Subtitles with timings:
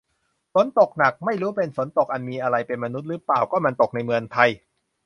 [0.53, 4.49] ฝนตกหนัก ไม่รู้เป็น ฝนตกอันมีอะไรเป็นมนุษย์ รึเปล่า ก็มันตกในเมืองไทย